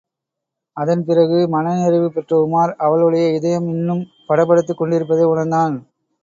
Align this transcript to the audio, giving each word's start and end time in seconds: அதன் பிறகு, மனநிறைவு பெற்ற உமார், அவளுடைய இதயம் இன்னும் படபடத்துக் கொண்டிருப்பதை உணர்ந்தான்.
அதன் 0.77 1.03
பிறகு, 1.05 1.47
மனநிறைவு 1.47 2.09
பெற்ற 2.11 2.39
உமார், 2.45 2.73
அவளுடைய 2.77 3.27
இதயம் 3.33 3.67
இன்னும் 3.67 4.03
படபடத்துக் 4.27 4.77
கொண்டிருப்பதை 4.77 5.25
உணர்ந்தான். 5.25 5.77